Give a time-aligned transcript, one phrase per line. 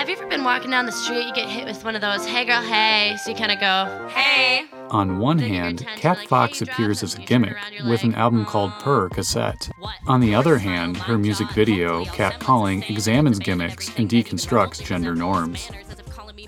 [0.00, 2.24] Have you ever been walking down the street, you get hit with one of those,
[2.24, 4.64] hey girl, hey, so you kind of go, hey.
[4.88, 7.54] On one hand, Kat Fox appears as a gimmick
[7.84, 9.70] with an album called oh, Purr cassette.
[10.06, 15.70] On the other hand, her music video, Cat Calling, examines gimmicks and deconstructs gender norms.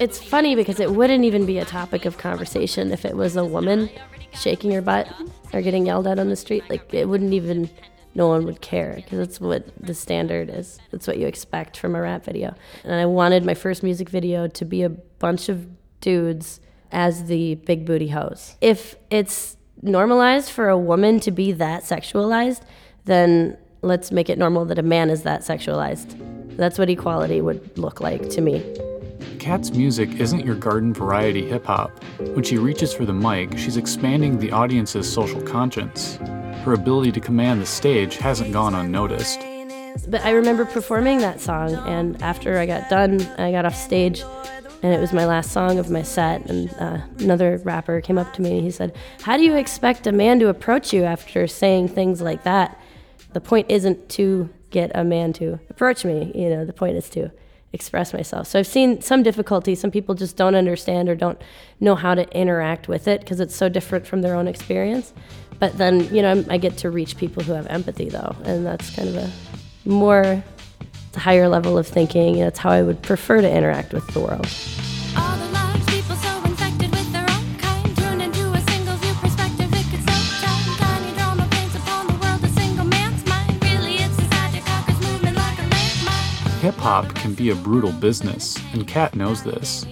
[0.00, 3.44] It's funny because it wouldn't even be a topic of conversation if it was a
[3.44, 3.90] woman
[4.32, 5.06] shaking her butt
[5.52, 6.64] or getting yelled at on the street.
[6.70, 7.68] Like, it wouldn't even,
[8.14, 10.78] no one would care because that's what the standard is.
[10.90, 12.54] That's what you expect from a rap video.
[12.84, 15.66] And I wanted my first music video to be a bunch of
[16.00, 18.56] dudes as the big booty hoes.
[18.60, 22.62] If it's normalized for a woman to be that sexualized,
[23.04, 26.16] then let's make it normal that a man is that sexualized.
[26.56, 28.62] That's what equality would look like to me.
[29.38, 31.90] Kat's music isn't your garden variety hip hop.
[32.18, 36.18] When she reaches for the mic, she's expanding the audience's social conscience.
[36.62, 39.40] Her ability to command the stage hasn't gone unnoticed.
[40.08, 44.22] But I remember performing that song, and after I got done, I got off stage,
[44.82, 46.46] and it was my last song of my set.
[46.46, 50.06] And uh, another rapper came up to me and he said, How do you expect
[50.06, 52.80] a man to approach you after saying things like that?
[53.32, 57.10] The point isn't to get a man to approach me, you know, the point is
[57.10, 57.30] to
[57.72, 58.46] express myself.
[58.46, 59.74] So I've seen some difficulty.
[59.74, 61.40] Some people just don't understand or don't
[61.80, 65.12] know how to interact with it because it's so different from their own experience.
[65.58, 68.94] But then, you know, I get to reach people who have empathy, though, and that's
[68.94, 69.32] kind of a
[69.84, 70.42] more
[71.14, 72.38] higher level of thinking.
[72.40, 74.46] That's how I would prefer to interact with the world.
[86.62, 89.84] Hip hop can be a brutal business, and Kat knows this.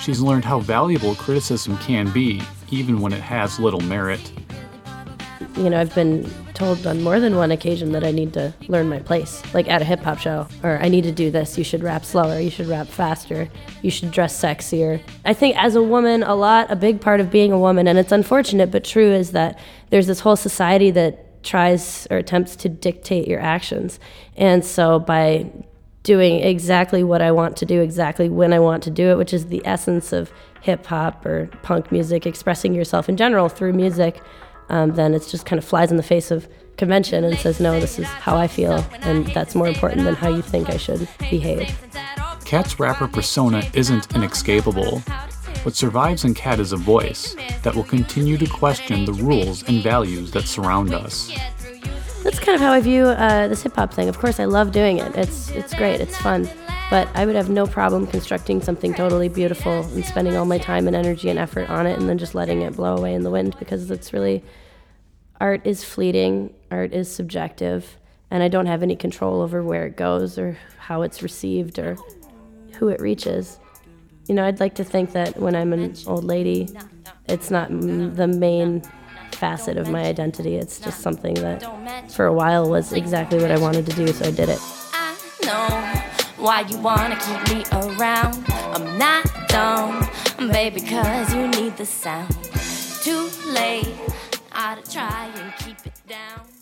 [0.00, 4.30] She's learned how valuable criticism can be, even when it has little merit.
[5.56, 8.88] You know, I've been told on more than one occasion that I need to learn
[8.88, 11.58] my place, like at a hip hop show, or I need to do this.
[11.58, 13.48] You should rap slower, you should rap faster,
[13.82, 15.00] you should dress sexier.
[15.24, 17.98] I think as a woman, a lot, a big part of being a woman, and
[17.98, 19.58] it's unfortunate but true, is that
[19.90, 23.98] there's this whole society that tries or attempts to dictate your actions.
[24.36, 25.50] And so by
[26.02, 29.32] doing exactly what I want to do, exactly when I want to do it, which
[29.32, 34.20] is the essence of hip hop or punk music, expressing yourself in general through music,
[34.68, 37.78] um, then it just kind of flies in the face of convention and says, no,
[37.78, 41.08] this is how I feel, and that's more important than how you think I should
[41.30, 41.78] behave.
[42.44, 45.00] Kat's rapper persona isn't inescapable.
[45.62, 49.82] What survives in Kat is a voice that will continue to question the rules and
[49.82, 51.30] values that surround us.
[52.32, 54.08] That's kind of how I view uh, this hip hop thing.
[54.08, 55.14] Of course, I love doing it.
[55.14, 56.00] It's it's great.
[56.00, 56.48] It's fun.
[56.88, 60.86] But I would have no problem constructing something totally beautiful and spending all my time
[60.86, 63.30] and energy and effort on it, and then just letting it blow away in the
[63.30, 64.42] wind because it's really
[65.42, 66.54] art is fleeting.
[66.70, 67.98] Art is subjective,
[68.30, 71.98] and I don't have any control over where it goes or how it's received or
[72.78, 73.58] who it reaches.
[74.26, 76.70] You know, I'd like to think that when I'm an old lady,
[77.28, 78.82] it's not m- the main
[79.42, 80.54] facet of my identity.
[80.54, 81.58] It's just something that
[82.12, 84.60] for a while was exactly what I wanted to do, so I did it.
[84.92, 85.66] I know
[86.44, 88.44] why you wanna keep me around.
[88.74, 90.08] I'm not dumb,
[90.38, 92.32] baby, cause you need the sound.
[93.02, 93.96] Too late,
[94.52, 96.61] I to try and keep it down.